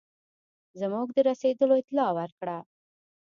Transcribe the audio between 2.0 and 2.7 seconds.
ورکړه.